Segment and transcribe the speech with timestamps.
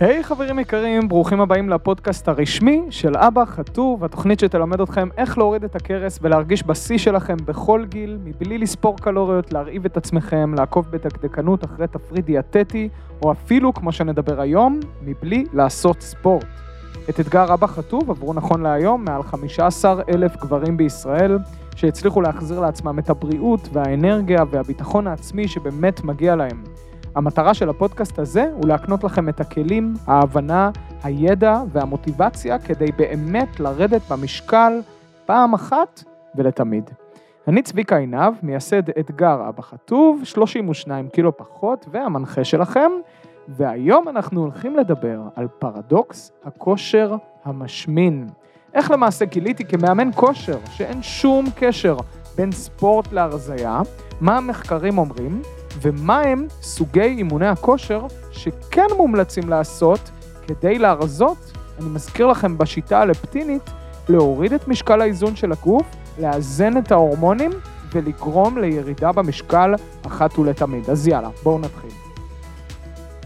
[0.00, 5.38] היי hey, חברים יקרים, ברוכים הבאים לפודקאסט הרשמי של אבא חטוב, התוכנית שתלמד אתכם איך
[5.38, 10.86] להוריד את הכרס ולהרגיש בשיא שלכם בכל גיל, מבלי לספור קלוריות, להרעיב את עצמכם, לעקוב
[10.90, 12.88] בדקדקנות אחרי תפריט דיאטטי,
[13.22, 16.46] או אפילו, כמו שנדבר היום, מבלי לעשות ספורט.
[17.10, 21.38] את אתגר אבא חטוב עברו נכון להיום מעל 15 אלף גברים בישראל,
[21.76, 26.69] שהצליחו להחזיר לעצמם את הבריאות והאנרגיה והביטחון העצמי שבאמת מגיע להם.
[27.14, 30.70] המטרה של הפודקאסט הזה הוא להקנות לכם את הכלים, ההבנה,
[31.02, 34.80] הידע והמוטיבציה כדי באמת לרדת במשקל
[35.26, 36.04] פעם אחת
[36.34, 36.90] ולתמיד.
[37.48, 42.90] אני צביקה עינב, מייסד אתגר אבא חטוב, 32 קילו פחות והמנחה שלכם,
[43.48, 48.26] והיום אנחנו הולכים לדבר על פרדוקס הכושר המשמין.
[48.74, 51.96] איך למעשה גיליתי כמאמן כושר שאין שום קשר
[52.36, 53.80] בין ספורט להרזייה,
[54.20, 55.42] מה המחקרים אומרים,
[55.82, 60.10] ומה הם סוגי אימוני הכושר שכן מומלצים לעשות
[60.46, 63.70] כדי להרזות, אני מזכיר לכם בשיטה הלפטינית,
[64.08, 65.86] להוריד את משקל האיזון של הגוף,
[66.18, 67.50] לאזן את ההורמונים
[67.92, 69.74] ולגרום לירידה במשקל
[70.06, 70.90] אחת ולתמיד.
[70.90, 71.90] אז יאללה, בואו נתחיל.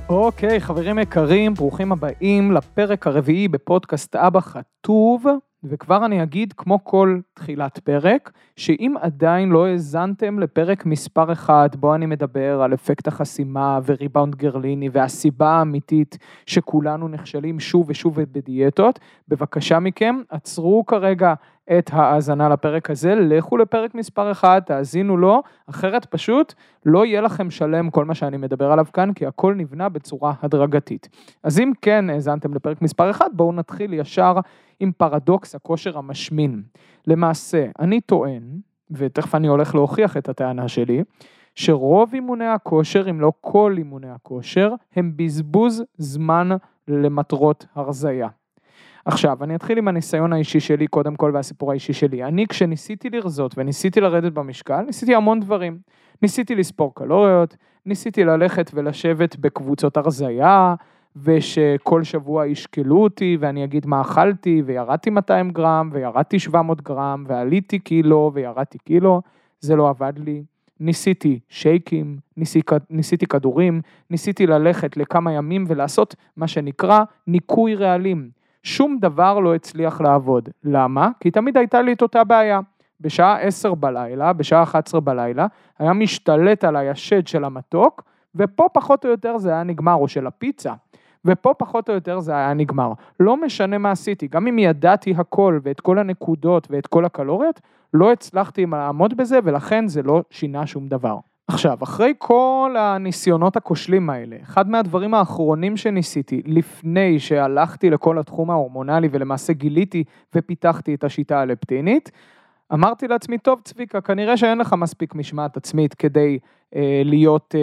[0.09, 5.27] אוקיי, חברים יקרים, ברוכים הבאים לפרק הרביעי בפודקאסט אבא חטוב.
[5.65, 11.95] וכבר אני אגיד, כמו כל תחילת פרק, שאם עדיין לא האזנתם לפרק מספר 1, בו
[11.95, 19.79] אני מדבר על אפקט החסימה וריבאונד גרליני והסיבה האמיתית שכולנו נכשלים שוב ושוב בדיאטות, בבקשה
[19.81, 21.35] מכם, עצרו כרגע
[21.79, 26.55] את ההאזנה לפרק הזה, לכו לפרק מספר 1, תאזינו לו, אחרת פשוט
[26.87, 31.09] לא יהיה לכם שלם כל מה שאני מדבר עליו כאן, כי הכל נבנה בצורה הדרגתית.
[31.43, 34.35] אז אם כן האזנתם לפרק מספר 1, בואו נתחיל ישר
[34.81, 36.63] עם פרדוקס הכושר המשמין.
[37.07, 38.43] למעשה, אני טוען,
[38.91, 41.03] ותכף אני הולך להוכיח את הטענה שלי,
[41.55, 46.49] שרוב אימוני הכושר, אם לא כל אימוני הכושר, הם בזבוז זמן
[46.89, 48.29] למטרות הרזייה.
[49.05, 52.25] עכשיו, אני אתחיל עם הניסיון האישי שלי קודם כל והסיפור האישי שלי.
[52.25, 55.79] אני כשניסיתי לרזות וניסיתי לרדת במשקל, ניסיתי המון דברים.
[56.23, 57.57] ניסיתי לספור קלוריות,
[57.87, 60.75] ניסיתי ללכת ולשבת בקבוצות הרזייה,
[61.17, 67.79] ושכל שבוע ישקלו אותי ואני אגיד מה אכלתי, וירדתי 200 גרם, וירדתי 700 גרם, ועליתי
[67.79, 69.23] קילו, וירדתי קילו,
[69.61, 70.45] זה לא עבד לי.
[70.81, 78.31] ניסיתי שייקים, ניסיתי, ניסיתי כדורים, ניסיתי ללכת לכמה ימים ולעשות מה שנקרא ניקוי רעלים.
[78.65, 80.49] שום דבר לא הצליח לעבוד.
[80.65, 81.09] למה?
[81.21, 82.61] כי תמיד הייתה לי את אותה בעיה.
[83.01, 85.47] בשעה 10 בלילה, בשעה 11 בלילה,
[85.79, 88.03] היה משתלט עליי השד של המתוק,
[88.35, 90.73] ופה פחות או יותר זה היה נגמר, או של הפיצה.
[91.25, 92.93] ופה פחות או יותר זה היה נגמר.
[93.21, 97.61] לא משנה מה עשיתי, גם אם ידעתי הכל ואת כל הנקודות ואת כל הקלוריות,
[97.95, 101.19] לא הצלחתי לעמוד בזה ולכן זה לא שינה שום דבר.
[101.49, 109.09] עכשיו, אחרי כל הניסיונות הכושלים האלה, אחד מהדברים האחרונים שניסיתי לפני שהלכתי לכל התחום ההורמונלי
[109.11, 112.11] ולמעשה גיליתי ופיתחתי את השיטה הלפטינית,
[112.73, 116.39] אמרתי לעצמי, טוב צביקה, כנראה שאין לך מספיק משמעת עצמית כדי
[116.75, 117.61] אה, להיות אה,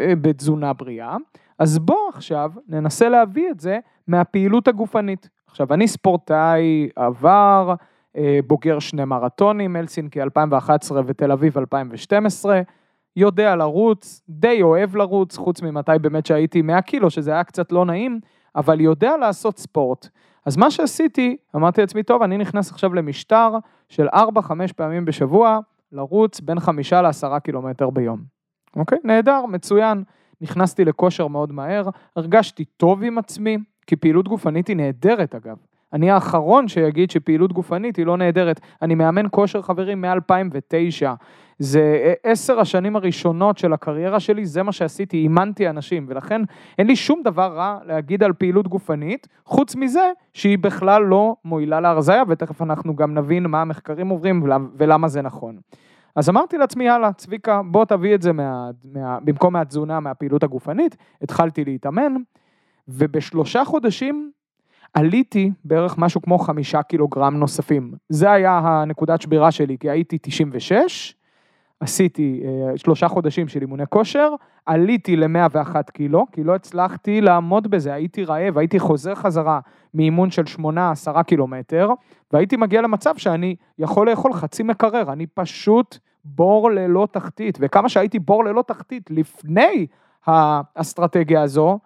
[0.00, 1.16] אה, בתזונה בריאה,
[1.58, 3.78] אז בוא עכשיו ננסה להביא את זה
[4.08, 5.28] מהפעילות הגופנית.
[5.46, 7.74] עכשיו, אני ספורטאי עבר,
[8.46, 12.60] בוגר שני מרתונים, אלסינקי 2011 ותל אביב 2012,
[13.16, 17.84] יודע לרוץ, די אוהב לרוץ, חוץ ממתי באמת שהייתי 100 קילו, שזה היה קצת לא
[17.84, 18.20] נעים,
[18.56, 20.08] אבל יודע לעשות ספורט.
[20.46, 23.50] אז מה שעשיתי, אמרתי לעצמי, טוב, אני נכנס עכשיו למשטר
[23.88, 24.18] של 4-5
[24.76, 25.58] פעמים בשבוע,
[25.92, 28.22] לרוץ בין 5 ל-10 קילומטר ביום.
[28.76, 28.98] אוקיי?
[29.04, 30.02] נהדר, מצוין.
[30.40, 35.56] נכנסתי לכושר מאוד מהר, הרגשתי טוב עם עצמי, כי פעילות גופנית היא נהדרת אגב.
[35.94, 38.60] אני האחרון שיגיד שפעילות גופנית היא לא נהדרת.
[38.82, 41.06] אני מאמן כושר חברים מ-2009.
[41.58, 46.42] זה עשר השנים הראשונות של הקריירה שלי, זה מה שעשיתי, אימנתי אנשים, ולכן
[46.78, 51.80] אין לי שום דבר רע להגיד על פעילות גופנית, חוץ מזה שהיא בכלל לא מועילה
[51.80, 54.42] להרזייה, ותכף אנחנו גם נבין מה המחקרים עוברים
[54.76, 55.56] ולמה זה נכון.
[56.16, 60.96] אז אמרתי לעצמי, יאללה, צביקה, בוא תביא את זה מה, מה, במקום מהתזונה, מהפעילות הגופנית,
[61.22, 62.14] התחלתי להתאמן,
[62.88, 64.30] ובשלושה חודשים
[64.94, 67.92] עליתי בערך משהו כמו חמישה קילוגרם נוספים.
[68.08, 71.14] זה היה הנקודת שבירה שלי, כי הייתי 96,
[71.80, 74.30] עשיתי אה, שלושה חודשים של אימוני כושר,
[74.66, 79.60] עליתי ל-101 קילו, כי לא הצלחתי לעמוד בזה, הייתי רעב, הייתי חוזר חזרה
[79.94, 80.42] מאימון של
[81.14, 81.90] 8-10 קילומטר,
[82.32, 88.18] והייתי מגיע למצב שאני יכול לאכול חצי מקרר, אני פשוט בור ללא תחתית, וכמה שהייתי
[88.18, 89.86] בור ללא תחתית לפני
[90.26, 91.78] האסטרטגיה הזו,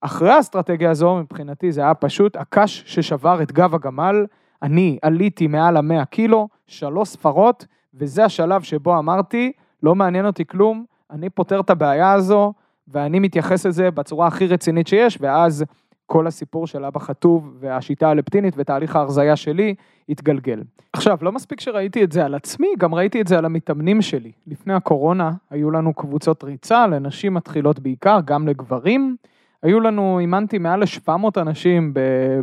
[0.00, 4.26] אחרי האסטרטגיה הזו מבחינתי זה היה פשוט הקש ששבר את גב הגמל,
[4.62, 9.52] אני עליתי מעל המאה קילו, שלוש ספרות, וזה השלב שבו אמרתי,
[9.82, 12.52] לא מעניין אותי כלום, אני פותר את הבעיה הזו
[12.88, 15.64] ואני מתייחס לזה בצורה הכי רצינית שיש, ואז
[16.06, 19.74] כל הסיפור של אבא חטוב והשיטה הלפטינית ותהליך ההרזייה שלי
[20.08, 20.62] התגלגל.
[20.92, 24.32] עכשיו, לא מספיק שראיתי את זה על עצמי, גם ראיתי את זה על המתאמנים שלי.
[24.46, 29.16] לפני הקורונה היו לנו קבוצות ריצה לנשים מתחילות בעיקר, גם לגברים.
[29.62, 31.92] היו לנו, אימנתי מעל ל-700 אנשים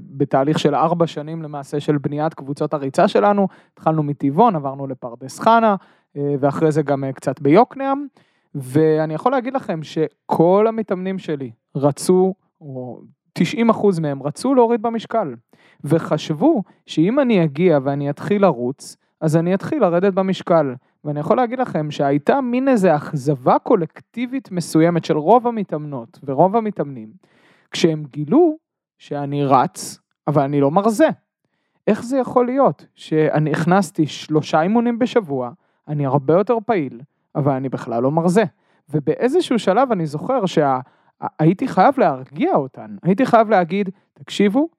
[0.01, 3.47] בתהליך של ארבע שנים למעשה של בניית קבוצות הריצה שלנו.
[3.73, 5.75] התחלנו מטבעון, עברנו לפרדס חנה,
[6.17, 8.05] אה, ואחרי זה גם אה, קצת ביוקנעם.
[8.55, 13.01] ואני יכול להגיד לכם שכל המתאמנים שלי רצו, או
[13.39, 15.35] 90% מהם רצו להוריד במשקל,
[15.83, 20.73] וחשבו שאם אני אגיע ואני אתחיל לרוץ, אז אני אתחיל לרדת במשקל.
[21.03, 27.09] ואני יכול להגיד לכם שהייתה מין איזה אכזבה קולקטיבית מסוימת של רוב המתאמנות ורוב המתאמנים,
[27.71, 28.57] כשהם גילו
[28.97, 31.07] שאני רץ, אבל אני לא מרזה.
[31.87, 35.51] איך זה יכול להיות שאני הכנסתי שלושה אימונים בשבוע,
[35.87, 37.01] אני הרבה יותר פעיל,
[37.35, 38.43] אבל אני בכלל לא מרזה.
[38.89, 41.73] ובאיזשהו שלב אני זוכר שהייתי שה...
[41.73, 44.69] חייב להרגיע אותן, הייתי חייב להגיד, תקשיבו,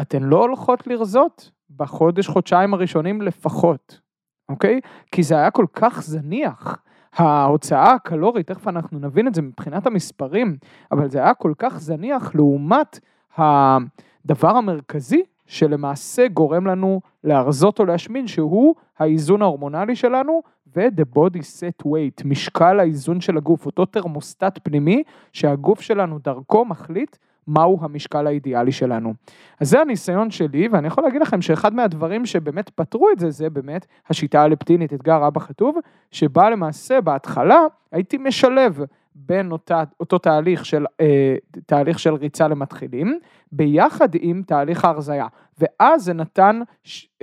[0.00, 4.00] אתן לא הולכות לרזות בחודש, חודשיים הראשונים לפחות,
[4.48, 4.80] אוקיי?
[5.12, 6.76] כי זה היה כל כך זניח.
[7.16, 10.56] ההוצאה הקלורית, תכף אנחנו נבין את זה מבחינת המספרים,
[10.92, 12.98] אבל זה היה כל כך זניח לעומת
[13.36, 20.42] הדבר המרכזי שלמעשה גורם לנו להרזות או להשמין, שהוא האיזון ההורמונלי שלנו
[20.76, 25.02] ו-the body set weight, משקל האיזון של הגוף, אותו תרמוסטט פנימי
[25.32, 27.16] שהגוף שלנו דרכו מחליט
[27.48, 29.14] מהו המשקל האידיאלי שלנו.
[29.60, 33.50] אז זה הניסיון שלי, ואני יכול להגיד לכם שאחד מהדברים שבאמת פתרו את זה, זה
[33.50, 35.78] באמת השיטה הלפטינית, אתגר אבא חטוב,
[36.10, 37.60] שבה למעשה בהתחלה
[37.92, 38.80] הייתי משלב
[39.18, 41.36] בין אותה, אותו תהליך של, אה,
[41.66, 43.18] תהליך של ריצה למתחילים,
[43.52, 45.26] ביחד עם תהליך ההרזייה.
[45.58, 46.60] ואז זה נתן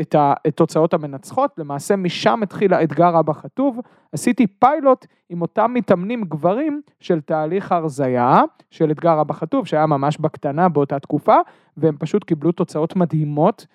[0.02, 3.80] את התוצאות המנצחות, למעשה משם התחיל האתגר הבא חטוב,
[4.12, 8.42] עשיתי פיילוט עם אותם מתאמנים גברים של תהליך ההרזייה,
[8.72, 11.38] של אתגר הבא חטוב, שהיה ממש בקטנה באותה תקופה,
[11.78, 13.66] והם פשוט קיבלו תוצאות מדהימות.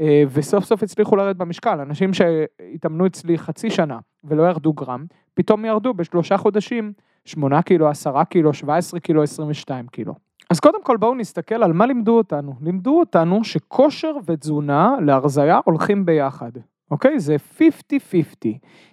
[0.00, 5.64] אה, וסוף סוף הצליחו לרדת במשקל, אנשים שהתאמנו אצלי חצי שנה ולא ירדו גרם, פתאום
[5.64, 6.92] ירדו בשלושה חודשים
[7.26, 10.14] 8 קילו, 10 קילו, 17 קילו, 22 קילו.
[10.50, 12.54] אז קודם כל בואו נסתכל על מה לימדו אותנו.
[12.60, 16.50] לימדו אותנו שכושר ותזונה להרזייה הולכים ביחד.
[16.90, 17.20] אוקיי?
[17.20, 17.60] זה 50-50.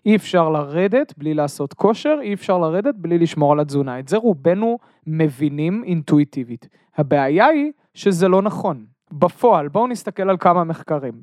[0.06, 4.00] אי אפשר לרדת בלי לעשות כושר, אי אפשר לרדת בלי לשמור על התזונה.
[4.00, 4.78] את זה רובנו
[5.08, 6.68] מבינים אינטואיטיבית.
[6.98, 8.86] הבעיה היא שזה לא נכון.
[9.12, 11.14] בפועל, בואו נסתכל על כמה מחקרים.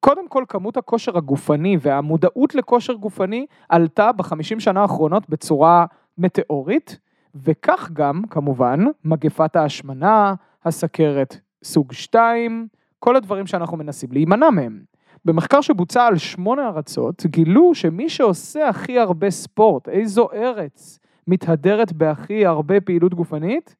[0.00, 5.86] קודם כל, כמות הכושר הגופני והמודעות לכושר גופני עלתה בחמישים שנה האחרונות בצורה
[6.18, 6.98] מטאורית,
[7.34, 10.34] וכך גם, כמובן, מגפת ההשמנה,
[10.64, 12.68] הסכרת סוג 2,
[12.98, 14.82] כל הדברים שאנחנו מנסים להימנע מהם.
[15.24, 22.46] במחקר שבוצע על שמונה ארצות, גילו שמי שעושה הכי הרבה ספורט, איזו ארץ מתהדרת בהכי
[22.46, 23.76] הרבה פעילות גופנית?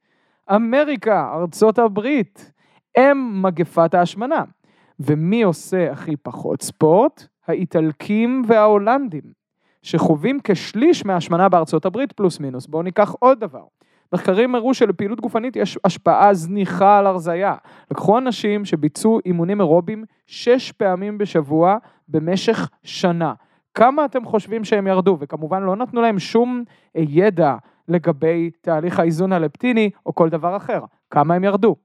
[0.55, 2.53] אמריקה, ארצות הברית,
[2.97, 4.45] הם מגפת ההשמנה.
[5.01, 7.27] ומי עושה הכי פחות ספורט?
[7.47, 9.38] האיטלקים וההולנדים.
[9.83, 12.67] שחווים כשליש מהשמנה בארצות הברית פלוס מינוס.
[12.67, 13.63] בואו ניקח עוד דבר.
[14.13, 17.55] מחקרים הראו שלפעילות גופנית יש השפעה זניחה על הרזייה.
[17.91, 21.77] לקחו אנשים שביצעו אימונים אירובים שש פעמים בשבוע
[22.09, 23.33] במשך שנה.
[23.75, 25.17] כמה אתם חושבים שהם ירדו?
[25.21, 26.65] וכמובן לא נתנו להם שום
[26.95, 27.57] ידע
[27.89, 30.81] לגבי תהליך האיזון הלפטיני או כל דבר אחר.
[31.11, 31.77] כמה הם ירדו?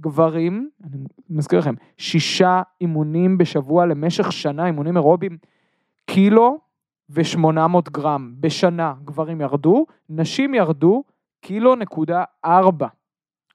[0.00, 0.98] גברים, אני
[1.30, 5.36] מזכיר לכם, שישה אימונים בשבוע למשך שנה, אימונים אירובים,
[6.06, 6.58] קילו
[7.10, 11.04] ו-800 גרם בשנה גברים ירדו, נשים ירדו
[11.40, 12.86] קילו נקודה ארבע.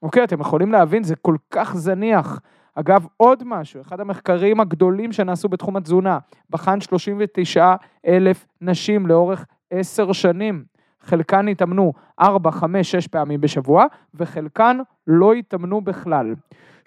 [0.02, 2.40] אוקיי, אתם יכולים להבין, זה כל כך זניח.
[2.74, 6.18] אגב, עוד משהו, אחד המחקרים הגדולים שנעשו בתחום התזונה,
[6.50, 7.74] בחן 39
[8.06, 10.64] אלף נשים לאורך עשר שנים.
[11.02, 16.34] חלקן התאמנו 4, 5, 6 פעמים בשבוע, וחלקן לא התאמנו בכלל.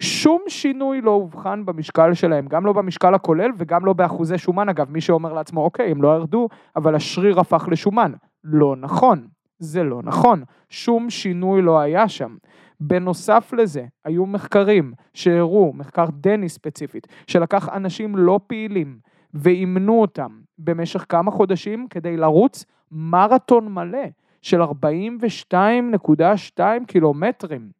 [0.00, 4.90] שום שינוי לא אובחן במשקל שלהם, גם לא במשקל הכולל וגם לא באחוזי שומן אגב,
[4.90, 8.12] מי שאומר לעצמו אוקיי, הם לא ירדו, אבל השריר הפך לשומן.
[8.44, 9.26] לא נכון,
[9.58, 12.36] זה לא נכון, שום שינוי לא היה שם.
[12.80, 18.98] בנוסף לזה, היו מחקרים שהראו, מחקר דני ספציפית, שלקח אנשים לא פעילים
[19.34, 24.06] ואימנו אותם במשך כמה חודשים כדי לרוץ מרתון מלא
[24.42, 27.70] של 42.2 קילומטרים.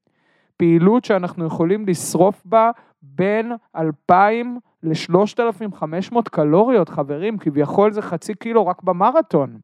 [0.56, 2.70] פעילות שאנחנו יכולים לשרוף בה
[3.02, 9.58] בין 2,000 ל-3,500 קלוריות, חברים, כביכול זה חצי קילו רק במרתון.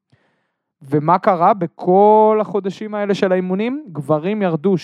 [0.83, 3.85] ומה קרה בכל החודשים האלה של האימונים?
[3.93, 4.75] גברים ירדו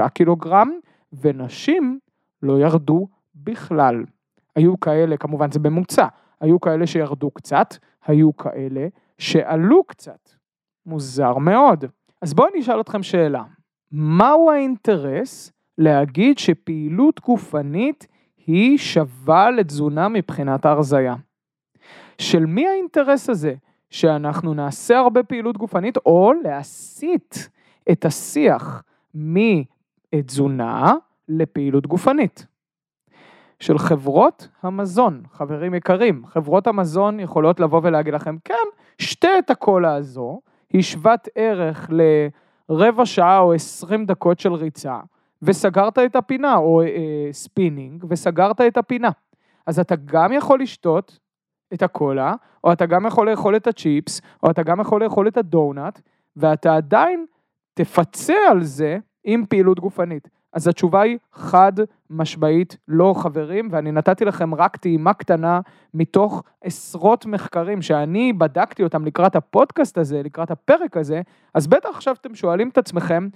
[0.00, 0.70] 2.3 קילוגרם,
[1.12, 1.98] ונשים
[2.42, 4.04] לא ירדו בכלל.
[4.56, 6.06] היו כאלה, כמובן זה ממוצע,
[6.40, 7.74] היו כאלה שירדו קצת,
[8.06, 8.86] היו כאלה
[9.18, 10.30] שעלו קצת.
[10.86, 11.84] מוזר מאוד.
[12.22, 13.44] אז בואו אני אשאל אתכם שאלה.
[13.92, 18.06] מהו האינטרס להגיד שפעילות גופנית
[18.46, 21.14] היא שווה לתזונה מבחינת ההרזייה?
[22.18, 23.54] של מי האינטרס הזה?
[23.90, 27.36] שאנחנו נעשה הרבה פעילות גופנית או להסיט
[27.92, 28.82] את השיח
[29.14, 30.92] מתזונה
[31.28, 32.46] לפעילות גופנית.
[33.60, 38.54] של חברות המזון, חברים יקרים, חברות המזון יכולות לבוא ולהגיד לכם, כן,
[38.98, 40.40] שתה את הקולה הזו,
[40.72, 41.90] היא שוות ערך
[42.68, 45.00] לרבע שעה או עשרים דקות של ריצה,
[45.42, 49.10] וסגרת את הפינה, או אה, ספינינג, וסגרת את הפינה.
[49.66, 51.18] אז אתה גם יכול לשתות
[51.74, 52.34] את הקולה,
[52.64, 56.00] או אתה גם יכול לאכול את הצ'יפס, או אתה גם יכול לאכול את הדונאט,
[56.36, 57.26] ואתה עדיין
[57.74, 60.28] תפצה על זה עם פעילות גופנית.
[60.56, 61.72] אז התשובה היא חד
[62.10, 65.60] משמעית לא חברים, ואני נתתי לכם רק טעימה קטנה
[65.94, 71.20] מתוך עשרות מחקרים שאני בדקתי אותם לקראת הפודקאסט הזה, לקראת הפרק הזה,
[71.54, 73.28] אז בטח עכשיו אתם שואלים את עצמכם,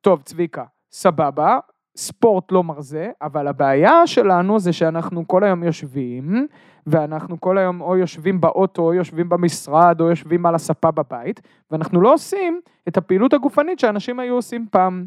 [0.00, 1.58] טוב צביקה, סבבה,
[1.96, 6.46] ספורט לא מרזה, אבל הבעיה שלנו זה שאנחנו כל היום יושבים,
[6.86, 12.00] ואנחנו כל היום או יושבים באוטו, או יושבים במשרד, או יושבים על הספה בבית, ואנחנו
[12.00, 15.06] לא עושים את הפעילות הגופנית שאנשים היו עושים פעם.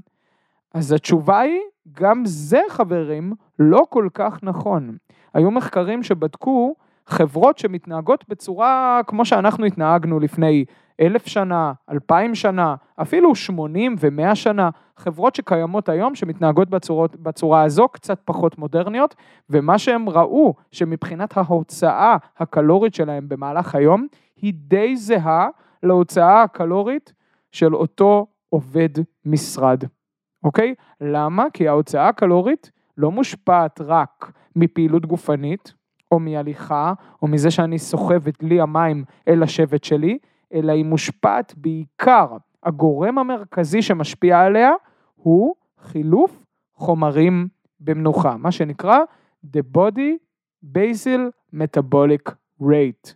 [0.74, 1.60] אז התשובה היא,
[1.92, 4.98] גם זה חברים, לא כל כך נכון.
[5.34, 6.76] היו מחקרים שבדקו
[7.08, 10.66] חברות שמתנהגות בצורה כמו שאנחנו התנהגנו לפני
[11.02, 17.88] אלף שנה, אלפיים שנה, אפילו שמונים ומאה שנה, חברות שקיימות היום שמתנהגות בצורות, בצורה הזו,
[17.88, 19.16] קצת פחות מודרניות,
[19.50, 25.48] ומה שהם ראו שמבחינת ההוצאה הקלורית שלהם במהלך היום, היא די זהה
[25.84, 27.14] להוצאה הקלורית
[27.52, 28.90] של אותו עובד
[29.26, 29.84] משרד,
[30.44, 30.76] אוקיי?
[31.02, 31.46] למה?
[31.54, 35.74] כי ההוצאה הקלורית לא מושפעת רק מפעילות גופנית,
[36.12, 40.18] או מהליכה, או מזה שאני סוחב את דלי המים אל השבט שלי,
[40.54, 42.28] אלא היא מושפעת בעיקר,
[42.64, 44.72] הגורם המרכזי שמשפיע עליה
[45.16, 47.48] הוא חילוף חומרים
[47.80, 49.00] במנוחה, מה שנקרא
[49.46, 50.12] The Body
[50.66, 51.22] Basal
[51.56, 52.32] Metabolic
[52.62, 53.14] Rate,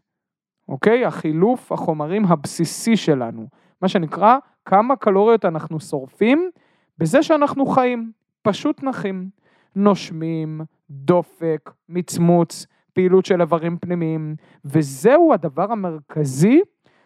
[0.70, 1.06] אוקיי?
[1.06, 3.48] החילוף החומרים הבסיסי שלנו,
[3.82, 6.50] מה שנקרא כמה קלוריות אנחנו שורפים
[6.98, 8.12] בזה שאנחנו חיים,
[8.42, 9.30] פשוט נחים,
[9.76, 14.36] נושמים, דופק, מצמוץ, פעילות של איברים פנימיים,
[14.66, 16.62] וזהו הדבר המרכזי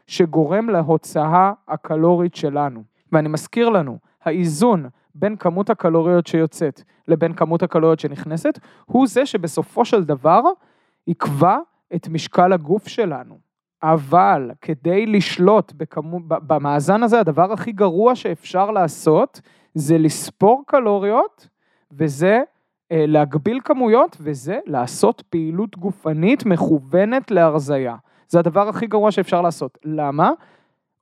[0.07, 2.83] שגורם להוצאה הקלורית שלנו.
[3.11, 9.85] ואני מזכיר לנו, האיזון בין כמות הקלוריות שיוצאת לבין כמות הקלוריות שנכנסת, הוא זה שבסופו
[9.85, 10.41] של דבר
[11.07, 11.57] יקבע
[11.95, 13.39] את משקל הגוף שלנו.
[13.83, 19.41] אבל כדי לשלוט בכמו, במאזן הזה, הדבר הכי גרוע שאפשר לעשות
[19.73, 21.47] זה לספור קלוריות,
[21.91, 22.41] וזה
[22.91, 27.95] אה, להגביל כמויות, וזה לעשות פעילות גופנית מכוונת להרזייה.
[28.27, 29.77] זה הדבר הכי גרוע שאפשר לעשות.
[29.85, 30.31] למה?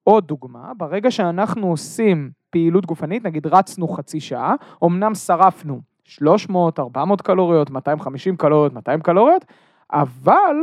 [0.03, 7.21] עוד דוגמה, ברגע שאנחנו עושים פעילות גופנית, נגיד רצנו חצי שעה, אמנם שרפנו 300, 400
[7.21, 9.45] קלוריות, 250 קלוריות, 200 קלוריות,
[9.93, 10.55] אבל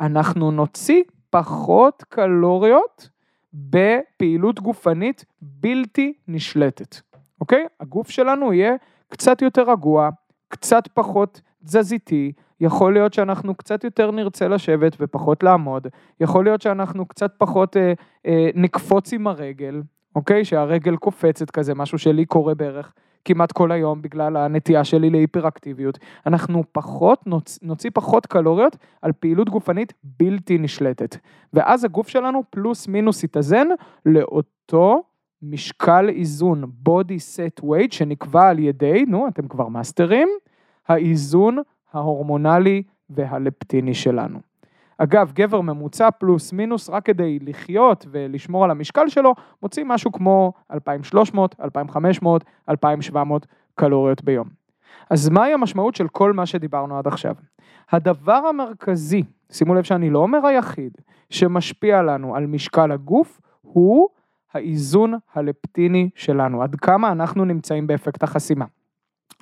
[0.00, 3.08] אנחנו נוציא פחות קלוריות
[3.54, 6.96] בפעילות גופנית בלתי נשלטת,
[7.42, 7.66] אוקיי?
[7.80, 8.74] הגוף שלנו יהיה
[9.08, 10.08] קצת יותר רגוע,
[10.48, 15.86] קצת פחות תזזיתי, יכול להיות שאנחנו קצת יותר נרצה לשבת ופחות לעמוד,
[16.20, 17.92] יכול להיות שאנחנו קצת פחות אה,
[18.26, 19.82] אה, נקפוץ עם הרגל,
[20.16, 20.44] אוקיי?
[20.44, 22.92] שהרגל קופצת כזה, משהו שלי קורה בערך
[23.24, 25.98] כמעט כל היום בגלל הנטייה שלי להיפראקטיביות.
[26.26, 31.16] אנחנו פחות, נוצ, נוציא פחות קלוריות על פעילות גופנית בלתי נשלטת.
[31.52, 33.68] ואז הגוף שלנו פלוס מינוס יתאזן
[34.06, 35.02] לאותו
[35.42, 40.28] משקל איזון, body set weight, שנקבע על ידי, נו, אתם כבר מאסטרים,
[40.88, 41.58] האיזון
[41.92, 44.38] ההורמונלי והלפטיני שלנו.
[44.98, 50.52] אגב, גבר ממוצע פלוס מינוס, רק כדי לחיות ולשמור על המשקל שלו, מוציא משהו כמו
[50.72, 54.48] 2,300, 2,500, 2,700 קלוריות ביום.
[55.10, 57.34] אז מהי המשמעות של כל מה שדיברנו עד עכשיו?
[57.92, 59.22] הדבר המרכזי,
[59.52, 60.92] שימו לב שאני לא אומר היחיד,
[61.30, 64.08] שמשפיע לנו על משקל הגוף, הוא
[64.54, 68.64] האיזון הלפטיני שלנו, עד כמה אנחנו נמצאים באפקט החסימה.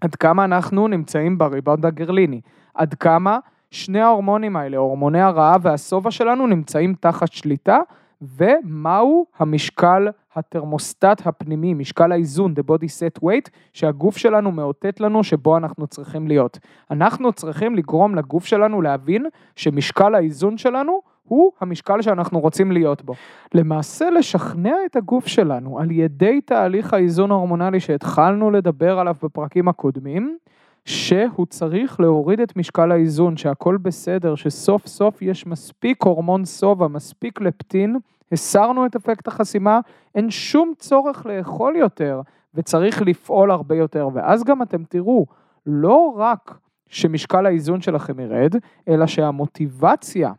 [0.01, 2.41] עד כמה אנחנו נמצאים בריבאונד הגרליני,
[2.75, 3.39] עד כמה
[3.71, 7.79] שני ההורמונים האלה, הורמוני הרעב והשובע שלנו נמצאים תחת שליטה,
[8.23, 15.57] ומהו המשקל התרמוסטט הפנימי, משקל האיזון, the body set weight, שהגוף שלנו מאותת לנו שבו
[15.57, 16.59] אנחנו צריכים להיות.
[16.91, 19.27] אנחנו צריכים לגרום לגוף שלנו להבין
[19.57, 23.15] שמשקל האיזון שלנו הוא המשקל שאנחנו רוצים להיות בו.
[23.55, 30.37] למעשה לשכנע את הגוף שלנו על ידי תהליך האיזון ההורמונלי שהתחלנו לדבר עליו בפרקים הקודמים,
[30.85, 37.41] שהוא צריך להוריד את משקל האיזון, שהכל בסדר, שסוף סוף יש מספיק הורמון סובה, מספיק
[37.41, 37.97] לפטין
[38.33, 39.81] הסרנו את אפקט החסימה,
[40.15, 42.21] אין שום צורך לאכול יותר,
[42.55, 45.27] וצריך לפעול הרבה יותר, ואז גם אתם תראו,
[45.67, 48.55] לא רק שמשקל האיזון שלכם ירד,
[48.89, 50.33] אלא שהמוטיבציה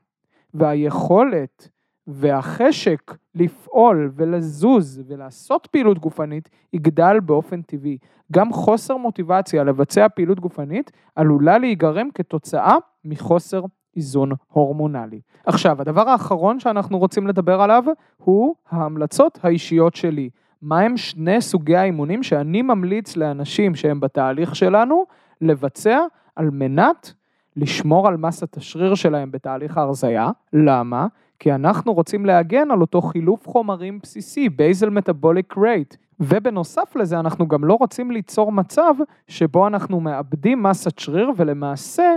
[0.54, 1.70] והיכולת
[2.08, 7.98] והחשק לפעול ולזוז ולעשות פעילות גופנית יגדל באופן טבעי.
[8.32, 13.62] גם חוסר מוטיבציה לבצע פעילות גופנית עלולה להיגרם כתוצאה מחוסר
[13.96, 15.22] איזון הורמונלי.
[15.46, 17.84] עכשיו, הדבר האחרון שאנחנו רוצים לדבר עליו
[18.18, 20.30] הוא ההמלצות האישיות שלי.
[20.62, 25.06] מהם שני סוגי האימונים שאני ממליץ לאנשים שהם בתהליך שלנו
[25.42, 26.00] לבצע
[26.36, 27.14] על מנת
[27.56, 30.30] לשמור על מסת השריר שלהם בתהליך ההרזייה.
[30.54, 31.08] למה?
[31.40, 35.96] כי אנחנו רוצים להגן על אותו חילוף חומרים בסיסי, basal metabolic rate.
[36.20, 38.94] ובנוסף לזה אנחנו גם לא רוצים ליצור מצב
[39.28, 42.16] שבו אנחנו מאבדים מסת שריר ולמעשה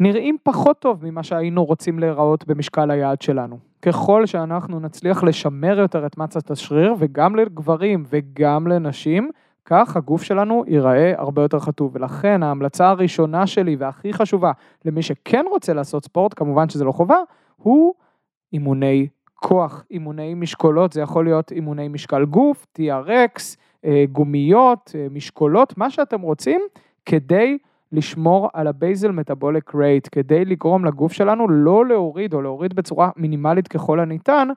[0.00, 3.58] נראים פחות טוב ממה שהיינו רוצים להיראות במשקל היעד שלנו.
[3.82, 9.30] ככל שאנחנו נצליח לשמר יותר את מצת השריר וגם לגברים וגם לנשים,
[9.70, 11.90] כך הגוף שלנו ייראה הרבה יותר חטוב.
[11.94, 14.52] ולכן ההמלצה הראשונה שלי והכי חשובה
[14.84, 17.18] למי שכן רוצה לעשות ספורט, כמובן שזה לא חובה,
[17.56, 17.94] הוא
[18.52, 25.78] אימוני כוח, אימוני משקולות, זה יכול להיות אימוני משקל גוף, TRX, אה, גומיות, אה, משקולות,
[25.78, 26.60] מה שאתם רוצים,
[27.06, 27.58] כדי
[27.92, 33.10] לשמור על ה basal metabolic rate, כדי לגרום לגוף שלנו לא להוריד או להוריד בצורה
[33.16, 34.48] מינימלית ככל הניתן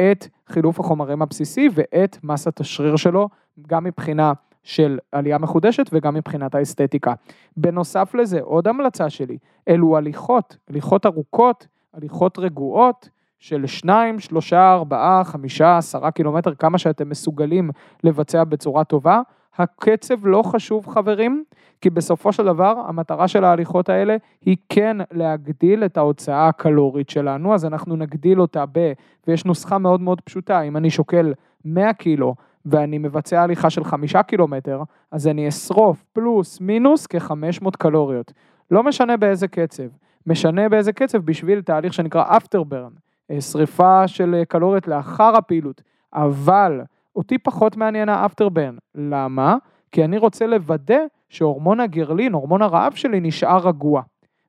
[0.00, 3.28] את חילוף החומרים הבסיסי ואת מסת השריר שלו,
[3.66, 4.32] גם מבחינה
[4.66, 7.14] של עלייה מחודשת וגם מבחינת האסתטיקה.
[7.56, 13.08] בנוסף לזה, עוד המלצה שלי, אלו הליכות, הליכות ארוכות, הליכות רגועות,
[13.38, 17.70] של 2, 3, 4, 5, 10 קילומטר, כמה שאתם מסוגלים
[18.04, 19.20] לבצע בצורה טובה.
[19.58, 21.44] הקצב לא חשוב חברים,
[21.80, 27.54] כי בסופו של דבר המטרה של ההליכות האלה היא כן להגדיל את ההוצאה הקלורית שלנו,
[27.54, 28.92] אז אנחנו נגדיל אותה ב...
[29.26, 32.34] ויש נוסחה מאוד מאוד פשוטה, אם אני שוקל 100 קילו
[32.66, 38.32] ואני מבצע הליכה של 5 קילומטר, אז אני אשרוף פלוס מינוס כ-500 קלוריות.
[38.70, 39.88] לא משנה באיזה קצב,
[40.26, 43.06] משנה באיזה קצב בשביל תהליך שנקרא afterburn.
[43.40, 45.82] שריפה של אה, קלוריות לאחר הפעילות,
[46.14, 46.80] אבל
[47.16, 48.76] אותי פחות מעניין האפטרבן.
[48.94, 49.56] למה?
[49.92, 54.02] כי אני רוצה לוודא שהורמון הגרלין, הורמון הרעב שלי, נשאר רגוע.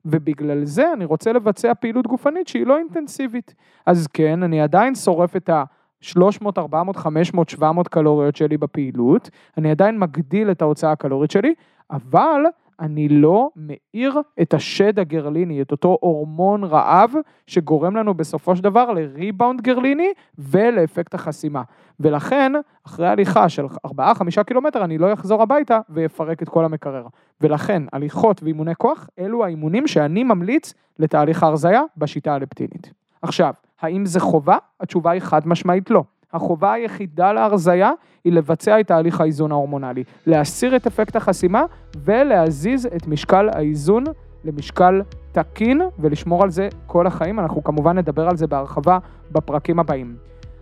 [0.06, 3.56] ובגלל זה אני רוצה לבצע פעילות גופנית שהיא לא אינטנסיבית.
[3.86, 5.64] אז כן, אני עדיין שורף את ה...
[6.02, 11.54] 300, 400, 500, 700 קלוריות שלי בפעילות, אני עדיין מגדיל את ההוצאה הקלורית שלי,
[11.92, 12.42] אבל
[12.80, 17.14] אני לא מאיר את השד הגרליני, את אותו הורמון רעב
[17.48, 21.62] שגורם לנו בסופו של דבר לריבאונד גרליני ולאפקט החסימה.
[22.00, 22.52] ולכן,
[22.88, 27.08] אחרי הליכה של 4-5 קילומטר, אני לא אחזור הביתה ואפרק את כל המקרר.
[27.42, 32.94] ולכן, הליכות ואימוני כוח, אלו האימונים שאני ממליץ לתהליך ההרזייה בשיטה הלפטינית.
[33.22, 34.58] עכשיו, האם זה חובה?
[34.80, 36.04] התשובה היא חד משמעית לא.
[36.34, 37.92] החובה היחידה להרזייה
[38.24, 41.64] היא לבצע את תהליך האיזון ההורמונלי, להסיר את אפקט החסימה
[41.98, 44.04] ולהזיז את משקל האיזון
[44.44, 48.98] למשקל תקין ולשמור על זה כל החיים, אנחנו כמובן נדבר על זה בהרחבה
[49.32, 50.16] בפרקים הבאים.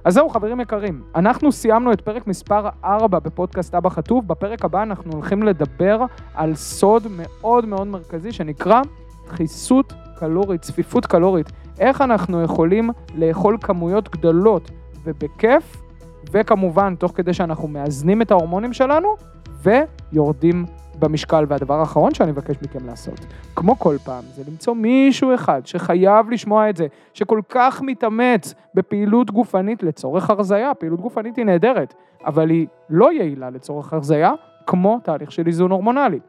[0.04, 4.84] אז זהו חברים יקרים, אנחנו סיימנו את פרק מספר 4 בפודקאסט אבא חטוב, בפרק הבא
[4.84, 8.82] אנחנו הולכים לדבר על סוד מאוד מאוד מרכזי שנקרא
[9.26, 14.72] דחיסות קלורית, צפיפות קלורית, איך אנחנו יכולים לאכול כמויות גדולות
[15.04, 15.78] ובכיף,
[16.32, 19.16] וכמובן תוך כדי שאנחנו מאזנים את ההורמונים שלנו
[19.64, 20.66] ויורדים
[21.00, 21.46] במשקל.
[21.48, 26.70] והדבר האחרון שאני מבקש מכם לעשות, כמו כל פעם, זה למצוא מישהו אחד שחייב לשמוע
[26.70, 31.94] את זה, שכל כך מתאמץ בפעילות גופנית לצורך הרזייה, פעילות גופנית היא נהדרת,
[32.26, 34.32] אבל היא לא יעילה לצורך הרזייה,
[34.68, 36.20] כמו תהליך של איזון הורמונלי.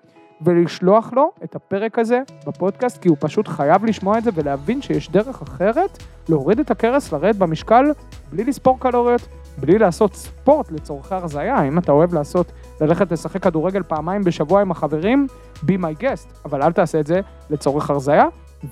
[0.40, 5.11] ולשלוח לו את הפרק הזה בפודקאסט, כי הוא פשוט חייב לשמוע את זה ולהבין שיש
[5.11, 7.85] דרך אחרת להוריד את הכרס, לרדת במשקל,
[8.33, 11.62] בלי לספור קלוריות, בלי לעשות ספורט לצורכי הרזייה.
[11.62, 16.62] אם אתה אוהב לעשות, ללכת לשחק כדורגל פעמיים בשבוע עם החברים, be my guest, אבל
[16.62, 17.20] אל תעשה את זה
[17.51, 18.27] לצורך הרזייה.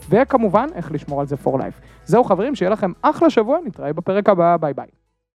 [0.09, 1.81] וכמובן, איך לשמור על זה for life.
[2.05, 5.04] זהו חברים, שיהיה לכם אחלה שבוע, נתראה בפרק הבא, ביי ביי.